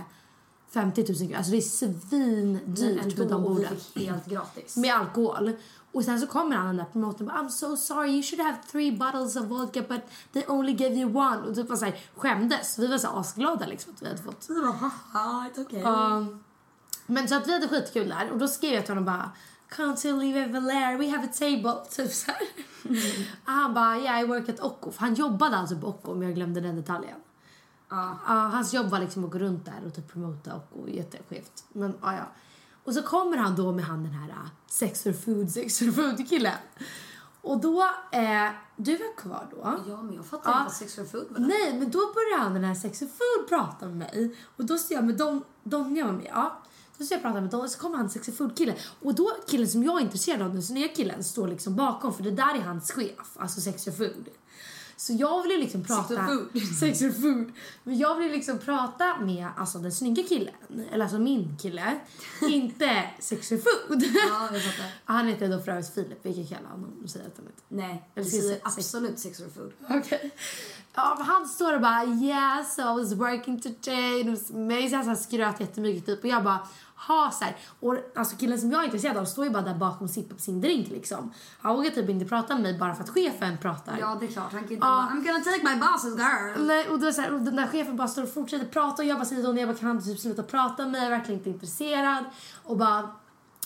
[0.69, 1.35] 50 000 kronor.
[1.35, 3.77] Alltså det är svindyrt med de borden.
[3.95, 4.77] helt gratis.
[4.77, 5.51] Med alkohol.
[5.91, 8.41] Och sen så kommer han den där promotorn och bara I'm so sorry you should
[8.41, 10.01] have three bottles of vodka but
[10.33, 11.37] they only gave you one.
[11.37, 12.79] Och typ bara såhär skämdes.
[12.79, 14.45] Vi var så asglada liksom att vi hade fått.
[14.49, 15.83] Vi bara, haha, it's okay.
[15.83, 16.43] Um,
[17.05, 19.31] men så att vi hade skitkul där och då skrev jag till honom bara
[19.75, 21.75] Come to Olive Valère, we have a table.
[21.91, 22.31] Typ så.
[23.45, 24.91] Och han bara yeah I work at Occo.
[24.91, 27.17] För han jobbade alltså på Occo om jag glömde den detaljen.
[27.89, 28.17] Ja.
[28.27, 31.63] Ja, hans jobb var liksom att gå runt där och typ promota och jätteskevt.
[31.73, 32.23] Men ja, ja.
[32.83, 35.85] Och så kommer han då med han den här uh, sex for food, sex for
[35.91, 36.57] food killen.
[37.41, 37.81] Och då,
[38.11, 39.79] eh, du var kvar då.
[39.87, 40.57] Ja, men jag fattar Ja.
[40.57, 41.39] inte vad sex for food var.
[41.39, 44.35] Nej, men då började han den här sex for food prata med mig.
[44.57, 46.61] Och då står jag med Don, Donja var med, ja.
[46.99, 48.75] Så jag pratar med Don och så kommer han sex for food killen.
[49.01, 52.23] Och då killen som jag är intresserad av, den nya killen, står liksom bakom för
[52.23, 54.29] det där är hans chef, alltså sex food.
[54.95, 56.27] Så jag vill ju liksom prata...
[56.27, 56.61] food.
[56.79, 57.51] Sex for food.
[57.83, 60.53] Men jag vill ju liksom prata med alltså, den snygga killen,
[60.91, 61.99] eller alltså min kille.
[62.41, 64.03] inte sex for food.
[64.03, 64.85] Ja, jag fattar.
[65.13, 67.63] Han heter då för övrigt Filip, vi kan kalla honom och säga att han heter.
[67.67, 69.73] Nej, vi säger absolut sex for food.
[69.89, 70.31] Okej.
[70.95, 74.23] Ja, men han står och bara yeah, so I was working today.
[74.53, 76.67] Mig så här, så här skröt jättemycket typ och jag bara
[77.07, 77.57] ha så här.
[77.79, 80.35] Och alltså killen som jag är intresserad av står ju bara där bakom och sippar
[80.35, 81.33] på sin drink liksom.
[81.61, 83.97] Han vågar typ inte prata med mig bara för att chefen pratar.
[83.99, 84.51] Ja, det är klart.
[84.51, 86.67] Han kan inte bara, I'm gonna take my boss's girl.
[86.67, 89.07] Nej, och, då så här, och den där chefen bara står och fortsätter prata och
[89.07, 91.17] jag bara säger honom, jag bara kan han typ sluta prata med mig, jag är
[91.17, 92.25] verkligen inte intresserad.
[92.63, 93.09] Och bara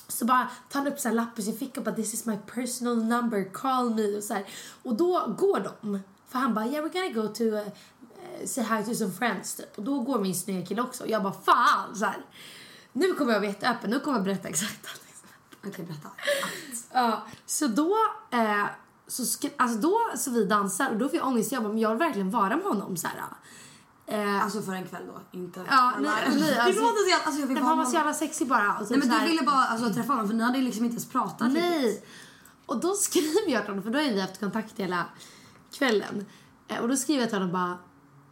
[0.08, 2.26] så bara tar han upp så här lapp i sin ficka och bara this is
[2.26, 4.46] my personal number, call me och så här.
[4.84, 6.00] Och då går de.
[6.28, 7.68] För han bara yeah we're gonna go to uh,
[8.46, 9.78] say hi to some friends typ.
[9.78, 11.04] Och då går min snygga kille också.
[11.04, 12.18] Och jag bara fan så här.
[12.98, 15.14] Nu kommer jag vara jätteöppen, nu kommer jag berätta exakt allting.
[15.68, 16.10] Okej, berätta.
[16.94, 17.96] Ja, så då,
[18.32, 18.66] eh,
[19.08, 21.52] så, sk- alltså då så vi dansar och då får jag ångest.
[21.52, 23.16] Jag bara, men jag vill verkligen vara med honom så här.
[24.10, 27.26] Eh, Alltså för en kväll då, inte Ja, nej, nej, Det alltså- låter så jävla...
[27.26, 28.74] Alltså jag vill nej, vara han var så jävla sexig bara.
[28.74, 30.86] Och typ Nej men du här- ville bara alltså, träffa honom för ni hade liksom
[30.86, 31.86] inte ens pratat Nej.
[31.86, 32.08] riktigt.
[32.66, 35.06] Och då skriver jag till honom, för då har vi haft kontakt hela
[35.74, 36.26] kvällen.
[36.68, 37.78] Eh, och då skriver jag till honom bara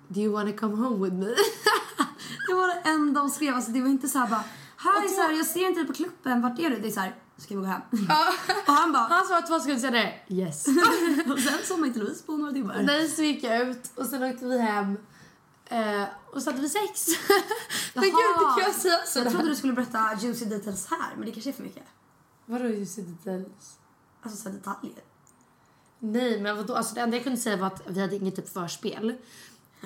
[0.07, 1.25] Do you wanna come home with me?
[2.47, 3.55] Det var det enda de skrev.
[3.55, 4.43] Alltså, det var inte så här bara
[4.81, 6.79] två- så här, jag ser inte dig på klubben, vart är du?
[6.79, 7.81] Det är så här, ska vi gå hem?
[8.67, 10.65] och han bara Han sa två sekunder senare yes.
[11.31, 12.83] och sen såg man inte Louise på några timmar.
[12.83, 14.97] Nej, så gick jag ut och sen åkte vi hem.
[15.65, 16.03] Eh,
[16.33, 17.07] och så hade vi sex.
[17.93, 19.31] men gud, det kan jag säga Jag sådär.
[19.31, 21.83] trodde du skulle berätta juicy details här, men det kanske är för mycket.
[22.45, 23.77] Vadå just details?
[24.21, 25.03] Alltså så här detaljer.
[25.99, 26.75] Nej, men vadå?
[26.75, 29.15] Alltså, det enda jag kunde säga var att vi hade inget typ förspel.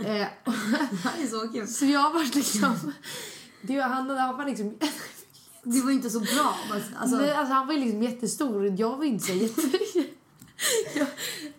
[0.05, 0.27] Eh,
[0.91, 1.67] Det här är så kul.
[1.67, 2.93] så jag var liksom...
[3.61, 4.77] Det, han, han var liksom...
[5.63, 6.55] Det var inte så bra.
[6.69, 9.61] men Alltså, Nej, alltså han var ju liksom jättestor och jag var inte så jätte...
[10.95, 11.07] jag,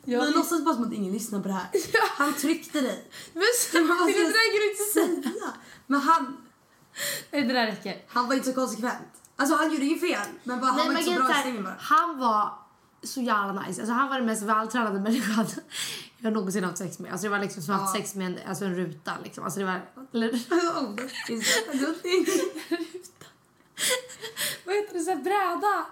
[0.05, 1.69] jag, vi låtsas bara som att ingen lyssnar på det här.
[2.17, 3.05] Han tryckte dig.
[3.33, 5.33] Men Men vad det där kan du inte säga.
[5.41, 5.53] Säga.
[5.87, 6.37] Men han,
[7.31, 8.03] Nej, det där räcker.
[8.09, 8.99] han var inte så konsekvent.
[9.37, 11.57] Alltså han gjorde inget fel, men bara, han var Nej, inte men så bra i
[11.57, 11.77] så bara.
[11.79, 12.53] Han var
[13.03, 13.81] så jävla nice.
[13.81, 15.47] Alltså, han var den mest vältränade människan
[16.21, 17.13] jag någonsin haft sex med.
[17.13, 18.01] Alltså, det var liksom som att haft Ja.
[18.01, 19.13] sex med en, alltså, en ruta.
[19.25, 19.45] Liksom.
[19.45, 19.81] Alltså, det var...
[20.15, 20.95] Eller, Oh,
[21.29, 22.27] is that a good thing?
[24.67, 25.01] vad heter det?
[25.05, 25.87] Så här, bräda.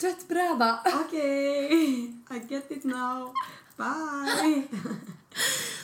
[0.00, 0.80] Tvättbräda.
[1.06, 1.74] Okej,
[2.30, 3.32] I get it now.
[3.76, 4.62] Bye.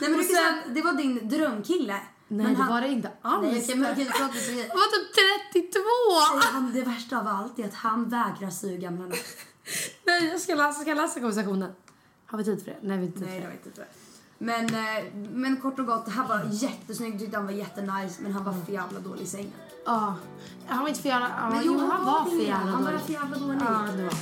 [0.00, 1.92] Nej men sen- det var din drömkille.
[2.28, 3.68] Nej, men det han, var det inte alls.
[3.68, 5.14] Nej, men förlåt, säger- var typ
[5.52, 5.80] 32!
[6.40, 9.04] säger han, det värsta av allt är att han vägrar sy gamla.
[10.06, 11.72] Nej, jag ska läsa, ska läsa konversationen.
[12.26, 12.76] Har vi tid för det?
[12.80, 13.60] Nej, vi har inte tid Nej, för det det.
[13.60, 13.86] var inte det.
[14.38, 18.44] Men, eh, men kort och gott, han var jättesnygg, tyckte han var jättenice, men han
[18.44, 19.52] var för jävla dålig i sängen.
[19.86, 20.14] Ja.
[20.66, 21.28] Han var inte för jävla...
[21.40, 22.42] Ja, Men jo, han var för det.
[22.42, 23.04] jävla Han var dålig.
[23.06, 23.60] för jävla dålig.
[23.60, 24.14] Ja, det var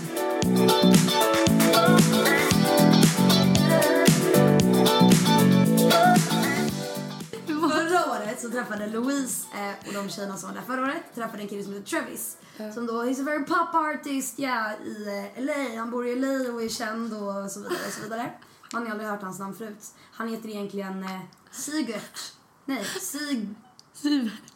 [8.72, 11.72] träffade Louise eh, och de tjejerna som var där förra året träffade en kille som
[11.72, 12.36] heter Travis.
[12.74, 15.78] Som då, he's a very pop artist, yeah, i eh, LA.
[15.78, 18.32] Han bor i LA och är känd och så vidare och så vidare.
[18.72, 19.84] Man har aldrig hört hans namn förut.
[20.12, 22.32] Han heter egentligen eh, Sigert.
[22.64, 23.48] Nej, Sig...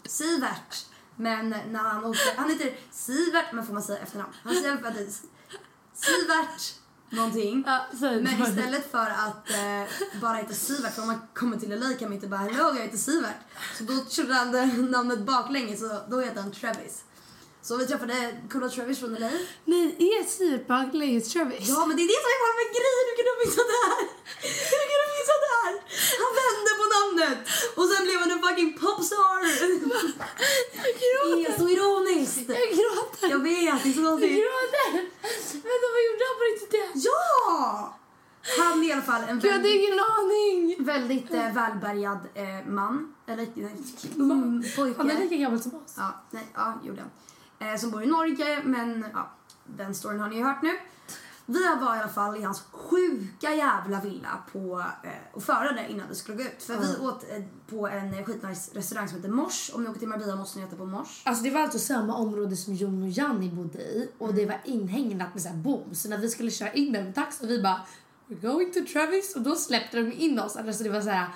[0.07, 0.87] Sivert.
[1.17, 4.33] Men när han åkte, han heter Sivert, men får man säga efternamn?
[4.43, 4.77] Han säger.
[5.95, 6.75] Sivert
[7.11, 7.65] någonting.
[7.67, 11.93] Ja, Men istället för att eh, bara heta Sivert, för om man kommer till LA
[11.99, 13.37] kan man inte bara hello jag heter Sivert.
[13.79, 17.05] Så då körde han namnet baklänges och då heter han Travis.
[17.67, 18.17] Så vi träffade
[18.53, 19.31] coola Travis från LA.
[19.73, 19.81] Ni
[20.19, 21.69] är superhungriga hos Travis.
[21.75, 23.05] Ja, men det är det som är själva grejen.
[23.09, 24.03] Hur kan du missa det här?
[24.73, 25.73] Hur kan du missa det här?
[26.23, 27.39] Han vände på namnet
[27.79, 29.41] och sen blev han en fucking popstar.
[30.85, 31.37] Jag gråter.
[31.43, 32.49] Det är så ironiskt.
[32.63, 33.27] Jag gråter.
[33.35, 34.37] Jag vet, det är så Jag konstigt.
[34.43, 34.91] gråter.
[35.69, 36.87] Vänta, vad gjorde han på riktigt det?
[37.09, 37.99] Ja!
[38.59, 40.59] Han är i alla fall en Jag hade väldigt, ingen aning.
[40.93, 42.95] väldigt eh, välbärgad eh, man.
[43.31, 43.47] Eller
[44.17, 44.95] ung pojke.
[44.99, 45.95] Han är lika gammal som oss.
[45.97, 47.11] Ja, nej, ja, gjorde han.
[47.59, 49.31] Eh, som bor i Norge, men ja,
[49.65, 50.73] den storyn har ni ju hört nu.
[51.49, 56.09] Vi var i alla fall i hans sjuka jävla villa på, eh, och förade innan
[56.09, 56.63] vi skulle gå ut.
[56.63, 59.71] För vi åt eh, på en skitnice restaurang som heter Mors.
[59.75, 61.23] Om ni åker till Marbella måste ni äta på Mors.
[61.25, 64.61] Alltså det var alltså samma område som Jon och Janni bodde i och det var
[64.65, 65.95] inhägnat med så här bom.
[65.95, 67.81] Så när vi skulle köra in med en taxi vi bara
[68.29, 70.57] We're going to Travis och då släppte de in oss.
[70.57, 71.29] Alltså det var så här,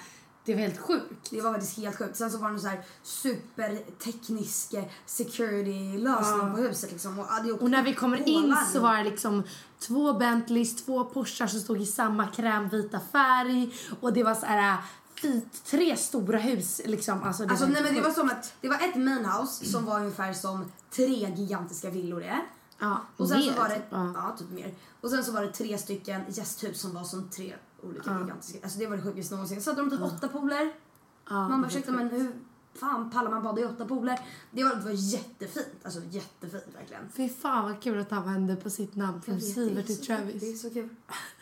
[0.45, 1.31] det var helt sjukt.
[1.31, 2.17] Det var faktiskt helt sjukt.
[2.17, 7.19] Sen så var det en så här superteknisk eh, security-lösning på huset liksom.
[7.19, 7.27] Och,
[7.61, 9.43] Och när vi kommer in så var det liksom
[9.79, 14.77] två Bentleys, två Porschar som stod i samma krämvita färg och det var så här
[15.15, 17.23] fint, tre stora hus liksom.
[17.23, 19.65] Alltså, det Alltså var nej men det var som att det var ett main house
[19.65, 22.41] som var ungefär som tre gigantiska villor är.
[22.81, 23.85] Ja, Och sen mer, så var det, typ.
[23.91, 24.13] Ja.
[24.15, 24.75] ja typ mer.
[25.01, 28.79] Och sen så var det tre stycken gästhus som var som tre olika gigantiska, alltså
[28.79, 29.63] det var det sjukaste någonsin.
[29.63, 30.73] Så hade de typ åtta pooler.
[31.29, 32.33] Ja, man bara ursäkta men hur
[32.75, 34.21] fan pallar man bada i åtta pooler?
[34.51, 37.09] Det var, det var jättefint, alltså jättefint verkligen.
[37.17, 40.41] Fy fan vad kul att han vände på sitt namn från är till Travis.
[40.41, 40.89] Det är så kul.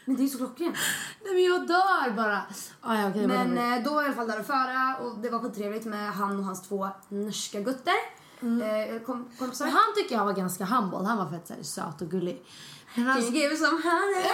[0.05, 0.77] Men det är så klockrent.
[1.25, 2.43] Nej men jag dör bara.
[2.81, 3.79] Ah, ja, okej, Men whatever.
[3.79, 6.13] eh, då var jag i alla fall där och föra och det var skittrevligt med
[6.13, 8.18] han och hans två norska gutter.
[8.41, 9.67] Eh, kom, kompisar.
[9.67, 10.99] Och han tycker jag var ganska humble.
[10.99, 12.45] Han var fett här, söt och gullig.
[12.95, 13.19] Men han...
[13.23, 14.25] You give me some honey?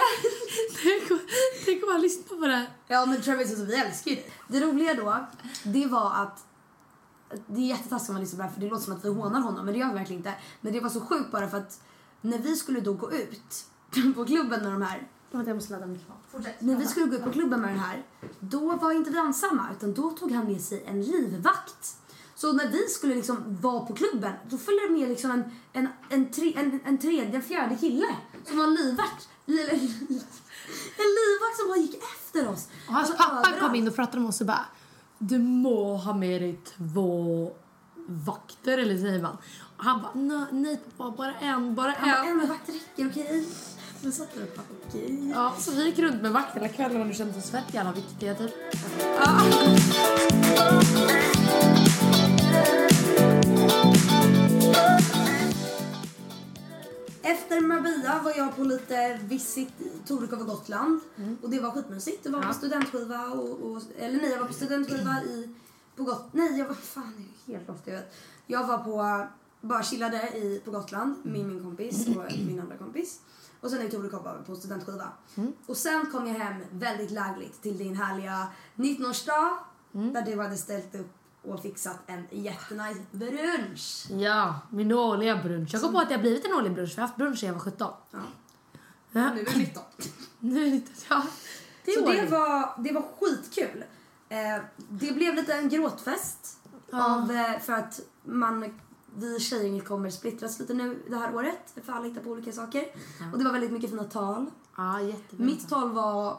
[1.65, 2.69] Tänk om- han lyssnar på det här.
[2.87, 4.23] Ja men Travis, alltså, vi älskar ju det.
[4.47, 5.25] Det roliga då,
[5.63, 6.45] det var att
[7.47, 9.09] det är jättetaskigt om man lyssnar på det här för det låter som att vi
[9.09, 10.33] hånar honom men det gör vi verkligen inte.
[10.61, 11.81] Men det var så sjukt bara för att
[12.21, 13.65] när vi skulle då gå ut
[14.15, 16.19] på klubben med de här Vänta, jag måste ladda mikrofonen.
[16.31, 16.61] Fortsätt.
[16.61, 18.03] När vi skulle gå ut på klubben med den här,
[18.39, 21.97] då var inte vi ensamma utan då tog han med sig en livvakt.
[22.35, 25.43] Så när vi skulle liksom vara på klubben, då följde det med liksom en,
[25.73, 28.05] en, en, tre, en, en tredje, en fjärde kille
[28.47, 29.29] som var livvakt.
[29.45, 29.69] Li-
[30.97, 32.67] En livvakt som bara gick efter oss.
[32.87, 33.59] Och hans Alltså, pappa överallt.
[33.59, 34.65] kom in och pratade med oss och bara
[35.17, 37.51] Du må ha med dig två
[38.07, 39.37] vakter eller säger man.
[39.77, 42.39] Och han bara nej, pappa, bara en, bara Han bara, en.
[42.41, 43.45] en vakt räcker, okej?
[44.01, 45.31] Där bara, okej.
[45.35, 48.35] Ja, så vi gick runt med vakter hela kvällen och kände oss fett jävla viktiga
[48.35, 48.53] typ.
[57.25, 60.99] Efter Marbella var jag på lite visit i Torekov och Gotland.
[61.41, 62.23] Och det var skitmysigt.
[62.23, 63.81] Det var på studentskiva och, och...
[63.97, 65.55] Eller nej, jag var på studentskiva i...
[65.95, 66.29] På Gotland.
[66.31, 66.75] Nej, jag var...
[66.75, 67.13] Fan,
[67.45, 68.13] jag är helt lost i huvudet.
[68.47, 69.27] Jag var på...
[69.61, 73.21] Bara chillade i, på Gotland med min kompis och min andra kompis.
[73.61, 75.07] Och sen i Torekov var vi på studentskiva.
[75.65, 79.57] Och sen kom jag hem väldigt lägligt till din härliga 19-årsdag.
[79.91, 81.11] Där du hade ställt upp
[81.47, 84.05] och fixat en jättenice brunch.
[84.09, 85.73] Ja, min årliga brunch.
[85.73, 87.39] Jag kom på att det har blivit en årlig brunch för jag har haft brunch
[87.39, 87.91] sedan jag var 17.
[88.11, 88.19] Ja.
[89.11, 89.33] Ja.
[89.33, 89.83] Nu är det 19.
[90.39, 91.23] Nu är det ja.
[91.85, 93.83] Det Så det var, det var skitkul.
[94.29, 96.59] Eh, det blev lite en gråtfest.
[96.91, 98.79] Av, eh, för att man,
[99.15, 101.73] vi tjejgänget kommer splittras lite nu det här året.
[101.85, 102.85] För alla hittar på olika saker.
[103.33, 104.45] Och det var väldigt mycket fina tal.
[104.77, 104.99] Ja.
[105.29, 106.37] Mitt tal var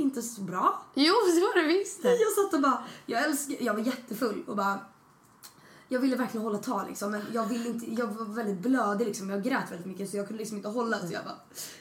[0.00, 0.82] inte så bra.
[0.94, 2.04] Jo, det var det visst.
[2.04, 4.78] Jag satt och bara, jag älskar, jag var jättefull och bara
[5.88, 9.30] jag ville verkligen hålla tal liksom, men jag ville inte, jag var väldigt blödig liksom,
[9.30, 11.36] jag grät väldigt mycket så jag kunde liksom inte hålla så jag bara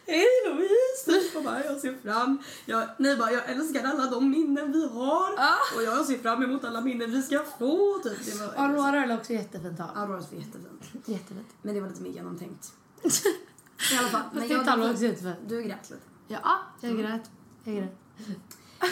[0.06, 1.30] Hej Louise!
[1.38, 5.34] Och bara, jag ser fram, jag, ni bara, jag älskar alla de minnen vi har
[5.76, 8.26] och jag ser fram emot alla minnen vi ska få typ.
[8.26, 9.90] Det var, Aurora höll också jättefint tal.
[9.96, 10.84] Auroras var jättefint.
[11.06, 11.48] Jättefint.
[11.62, 12.74] Men det var lite mer genomtänkt.
[13.94, 14.22] I alla fall.
[14.34, 15.38] Men ditt tal var också jag, jättefint.
[15.48, 16.02] du grät lite.
[16.28, 17.32] Ja, jag grät.
[17.64, 18.07] Jag grät.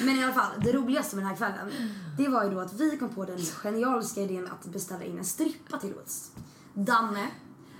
[0.02, 1.72] Men i alla fall, det roligaste med den här kvällen,
[2.18, 5.26] det var ju då att vi kom på den genialiska idén att beställa in en
[5.26, 6.32] strippa till Louise.
[6.74, 7.28] Danne,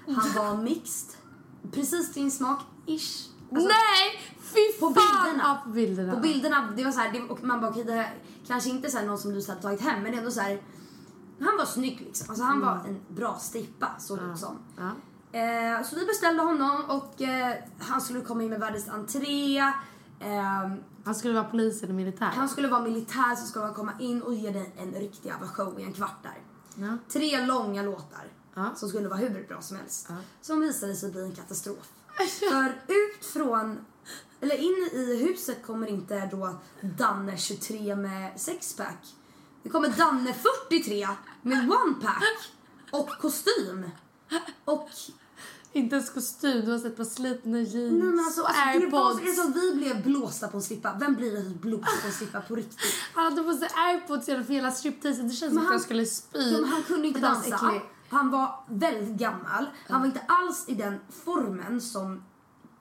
[0.06, 1.10] han var mixed,
[1.72, 3.30] precis din smak, ish.
[3.52, 4.36] Alltså, Nej!
[4.40, 4.94] Fy på fan!
[4.94, 5.44] bilderna.
[5.44, 6.14] Ja, på bilderna.
[6.14, 8.16] På bilderna, det var så här, det, och man bara okej det här,
[8.48, 10.62] kanske inte så här någon som du hade tagit hem men ändå så här.
[11.40, 14.58] Han var snygg liksom, alltså han var en bra strippa såg det ut som.
[14.78, 14.92] Ja.
[15.40, 19.64] Eh, så vi beställde honom och eh, han skulle komma in med världens entré.
[20.20, 20.72] Eh,
[21.06, 22.26] Han skulle vara polis eller militär.
[22.26, 25.80] han skulle vara militär så skulle han komma in och ge dig en riktig show
[25.80, 26.38] i en kvart där.
[26.76, 26.98] Ja.
[27.10, 28.72] Tre långa låtar Ja.
[28.76, 30.06] som skulle vara hur bra som helst.
[30.10, 30.16] Ja.
[30.42, 31.92] Som visade sig bli en katastrof.
[32.40, 33.86] För ut från,
[34.42, 39.16] eller in i huset kommer inte då Danne 23 med sexpack.
[39.64, 40.34] Det kommer Danne
[40.70, 41.08] 43
[41.42, 42.24] med one pack
[42.92, 43.86] och kostym.
[44.66, 44.90] Och
[45.76, 49.36] Inte ens kostym, du har sett på slitna jeans nej, men alltså, alltså, airpods.
[49.36, 50.96] så, alltså, vi blev blåsta på en strippa.
[51.00, 52.80] Vem blir blåst på en strippa på riktigt?
[53.14, 55.28] Han hade på sig airpods genom hela stripteasen.
[55.28, 56.52] Det känns som att han- jag skulle spy.
[56.52, 57.56] Men han kunde inte dansa.
[57.56, 57.86] äckligt.
[58.10, 59.66] Han var väldigt gammal.
[59.90, 62.24] Han var inte alls i den formen som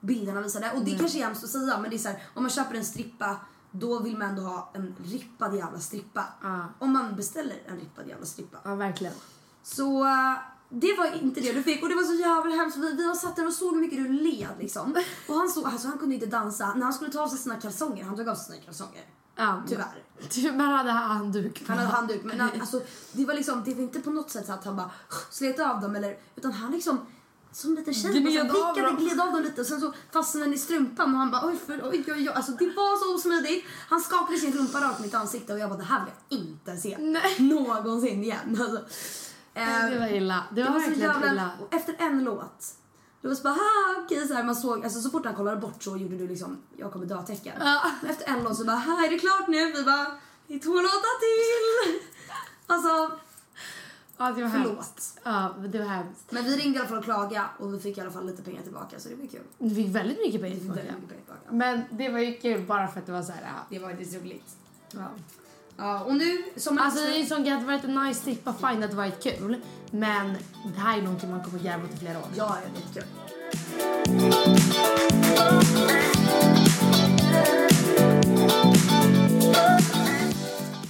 [0.01, 0.71] bilderna visade.
[0.71, 2.75] Och det kanske är hemskt att säga men det är så här, om man köper
[2.75, 3.35] en strippa
[3.71, 6.25] då vill man ändå ha en rippad jävla strippa.
[6.41, 6.65] Ja.
[6.79, 8.57] Om man beställer en rippad jävla strippa.
[8.63, 9.13] Ja, verkligen.
[9.63, 10.05] Så
[10.69, 12.77] det var inte det du fick och det var så jävla hemskt.
[12.77, 14.95] Vi, vi har satt där och såg hur mycket du led liksom.
[15.27, 16.73] Och han, såg, alltså, han kunde inte dansa.
[16.73, 19.05] När han skulle ta av sig sina kalsonger, han tog av sig sina kalsonger.
[19.35, 20.03] Ja, Tyvärr.
[20.51, 21.71] Men han hade handduk på.
[21.71, 24.45] Han hade handduk men han, alltså, det var liksom, det var inte på något sätt
[24.45, 24.91] så att han bara
[25.31, 26.99] slet av dem eller utan han liksom
[27.51, 28.95] som en liten tjej Gled så här av dem.
[28.95, 31.57] gled av dem lite och sen så fastnade den i strumpan och han bara oj,
[31.65, 32.29] för, oj, oj, oj.
[32.29, 33.65] Alltså det var så osmidigt.
[33.89, 36.77] Han skakade sin rumpa rakt mitt ansikte och jag bara det här vill jag inte
[36.77, 37.35] se Nej.
[37.39, 38.61] någonsin igen.
[38.61, 38.79] Alltså,
[39.55, 40.43] eh, Det var illa.
[40.51, 41.49] Det var, det var så verkligen jävla, illa.
[41.71, 42.75] efter en låt
[43.21, 45.57] då var så bara, ha okej så här, man såg, alltså så fort han kollade
[45.57, 47.53] bort så gjorde du liksom, jag kommer dö tecken.
[47.59, 47.91] Ja.
[48.09, 49.71] Efter en låt så bara, här är det klart nu.
[49.71, 50.05] Vi bara,
[50.47, 51.99] det är två låtar till.
[52.67, 53.19] Alltså,
[54.17, 54.75] Ja, det var Förlåt.
[54.75, 55.19] hemskt.
[55.23, 56.31] Ja, det var hemskt.
[56.31, 58.41] men vi ringde i alla fall och klagade och vi fick i alla fall lite
[58.43, 59.41] pengar tillbaka så det var kul.
[59.57, 60.81] Du fick väldigt mycket pengar tillbaka.
[60.81, 61.55] Väldigt mycket pengar tillbaka.
[61.55, 63.41] Men det var ju kul bara för att det var så här.
[63.41, 63.65] ja.
[63.69, 64.55] Det var lite roligt.
[64.91, 65.07] Ja.
[65.77, 68.53] Ja, och nu som Alltså det är som att det hade varit en nice strippa,
[68.53, 69.61] fine att det hade varit kul.
[69.91, 70.37] Men
[70.75, 72.27] det här är någonting man kommer garva åt i flera år.
[72.35, 72.57] Ja,
[72.93, 74.15] det är kul.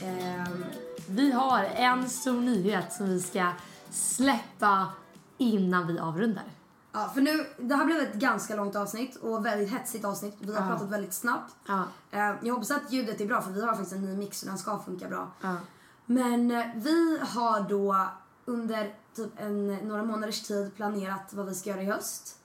[0.01, 0.65] Ehm,
[1.07, 3.51] Vi har en stor nyhet som vi ska
[3.91, 4.87] släppa
[5.37, 6.43] innan vi avrundar.
[6.95, 10.36] Ja, för nu, det här blev ett ganska långt avsnitt och väldigt hetsigt avsnitt.
[10.39, 10.67] Vi har Ja.
[10.67, 11.55] pratat väldigt snabbt.
[11.67, 11.84] Ja.
[12.12, 14.47] Eh, Jag hoppas att ljudet är bra för vi har faktiskt en ny mix och
[14.49, 15.31] den ska funka bra.
[15.41, 15.55] Ja.
[16.05, 18.08] Men eh, vi har då
[18.45, 22.38] under typ en, några månaders tid planerat vad vi ska göra i höst.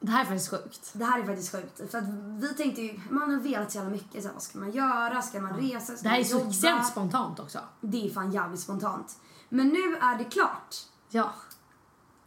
[0.00, 0.90] Det här är faktiskt sjukt.
[0.92, 1.90] Det här är faktiskt sjukt.
[1.90, 2.04] För att
[2.40, 4.22] vi tänkte ju, man har velat så jävla mycket.
[4.22, 5.22] Så här, vad ska man göra?
[5.22, 5.96] Ska man resa?
[5.96, 7.58] Ska Det här är så extremt spontant också.
[7.80, 9.16] Det är fan jävligt spontant.
[9.48, 10.76] Men nu är det klart.
[11.10, 11.30] Ja.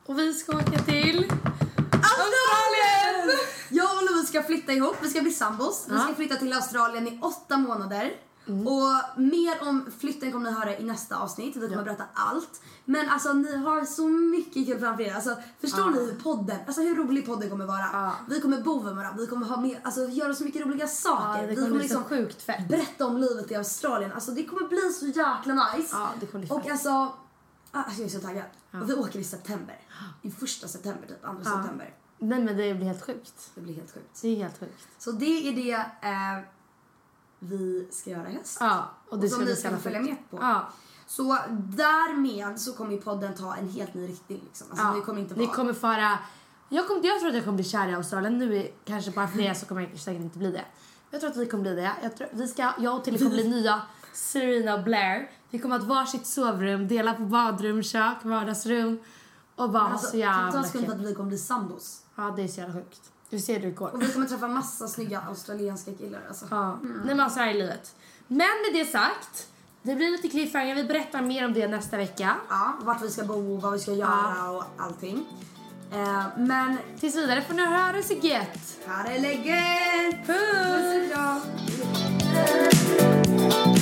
[0.06, 1.32] Och vi ska åka till...
[1.92, 3.40] Australien!
[3.70, 5.86] Jag och Louise ska flytta ihop, vi ska bli sambos.
[5.90, 6.02] Vi Ja.
[6.02, 8.12] ska flytta till Australien i åtta månader.
[8.46, 11.56] Och mer om flytten kommer ni höra i nästa avsnitt.
[11.56, 12.62] Vi kommer berätta allt.
[12.86, 15.16] Men alltså ni har så mycket kul framför er.
[15.16, 15.90] Alltså, förstår Ja.
[15.90, 17.86] ni hur podden, alltså hur rolig podden kommer vara?
[17.94, 18.12] Ja.
[18.30, 21.36] Vi kommer bo med varandra, vi kommer ha mer, alltså göra så mycket roliga saker.
[21.36, 22.68] Ja, det vi kommer bli så liksom sjukt fett.
[22.70, 24.12] berätta om livet i Australien.
[24.12, 25.90] Alltså det kommer bli så jäkla nice.
[25.92, 26.72] Ja, det kommer bli Och fett.
[27.72, 28.44] Alltså, ah, jag är så taggad.
[28.72, 29.80] Och vi åker i september.
[30.22, 31.58] I första september typ, andra Ja.
[31.58, 31.96] september.
[32.18, 33.52] Nej men det blir helt sjukt.
[33.56, 34.22] Det blir helt sjukt.
[34.22, 34.88] Det är helt sjukt.
[34.98, 35.72] Så det är det
[36.10, 36.46] eh,
[37.40, 38.58] vi ska göra i höst.
[38.60, 40.38] Ja, och det Och som ni ska följa med på.
[40.42, 40.70] Ja.
[41.08, 44.42] Så därmed så kommer ju podden ta en helt ny riktning.
[44.46, 44.68] Liksom.
[44.72, 45.56] Alltså, Ja, kommer inte Ni vara...
[45.56, 46.20] kommer föra...
[46.70, 48.38] Jag, kommer, jag tror att jag kommer bli kär i Australien.
[48.38, 50.66] Nu är kanske bara för det så kommer jag säkert inte bli det.
[51.12, 51.92] Jag tror att vi kommer bli det.
[52.04, 53.82] Jag, tror, vi ska, jag och Tilly kommer bli nya
[54.14, 55.32] Serena Blair.
[55.52, 59.00] Vi kommer ha ett varsitt sovrum, dela på badrum, kök, vardagsrum
[59.56, 61.02] och bara ha Alltså, så jävla sekund för kul.
[61.06, 62.02] att vi kommer bli sambos.
[62.16, 63.02] Ja, det är så jävla sjukt.
[63.30, 63.90] Du ser hur det går.
[63.94, 66.22] Och vi kommer träffa massa snygga australienska killar.
[66.28, 66.46] Alltså.
[66.52, 66.80] Ja.
[66.84, 67.96] Nej men alltså, så här är livet.
[68.28, 69.48] Men med det sagt,
[69.82, 70.76] det blir lite cliffhanger.
[70.76, 72.36] Vi berättar mer om det nästa vecka.
[72.50, 75.26] Ja, vart vi ska bo, vad vi ska göra och allting.
[75.92, 78.78] Eh, men Tills vidare får ni höra det så gött.
[78.88, 80.28] här är läget!
[80.28, 81.12] Puss!
[82.32, 83.81] Puss!